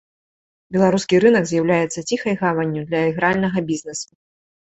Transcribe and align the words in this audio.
Беларускі 0.75 1.17
рынак 1.23 1.43
з'яўляецца 1.49 1.99
ціхай 2.15 2.33
гаванню 2.41 2.81
для 2.89 3.01
ігральнага 3.13 3.59
бізнесу. 3.69 4.09